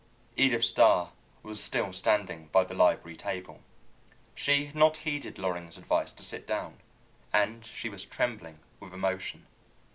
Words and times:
Edith 0.35 0.63
Starr 0.65 1.11
was 1.43 1.61
still 1.63 1.93
standing 1.93 2.47
by 2.51 2.63
the 2.63 2.73
library 2.73 3.15
table. 3.15 3.61
She 4.33 4.65
had 4.65 4.73
not 4.75 4.97
heeded 5.05 5.37
Loring's 5.37 5.77
advice 5.77 6.11
to 6.13 6.23
sit 6.23 6.47
down, 6.47 6.81
and 7.31 7.63
she 7.63 7.87
was 7.87 8.03
trembling 8.03 8.61
with 8.79 8.95
emotion. 8.95 9.45